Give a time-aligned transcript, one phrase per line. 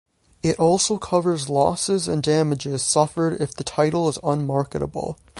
[0.41, 5.19] It also covers losses and damages suffered if the title is unmarketable.